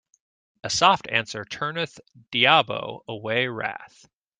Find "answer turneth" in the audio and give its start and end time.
1.11-1.99